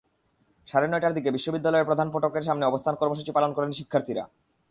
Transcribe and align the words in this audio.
সাড়ে 0.67 0.87
নয়টার 0.87 1.15
দিকে 1.15 1.29
বিশ্ববিদ্যালয়ের 1.31 1.87
প্রধান 1.89 2.07
ফটকের 2.13 2.43
সামনে 2.43 2.65
অবস্থান 2.65 2.95
কর্মসূচি 2.95 3.31
পালন 3.33 3.51
করেন 3.53 3.71
শিক্ষার্থীরা। 3.71 4.23